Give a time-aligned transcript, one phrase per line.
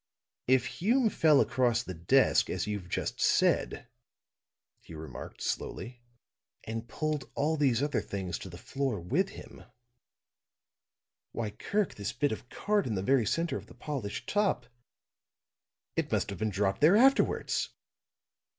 [0.47, 3.87] "If Hume fell across the desk, as you've just said,"
[4.79, 6.01] he remarked, slowly,
[6.63, 9.63] "and pulled all these other things to the floor with him
[11.33, 14.65] why, Kirk, this bit of card, in the very center of the polished top,
[15.95, 17.69] it must have dropped there afterwards."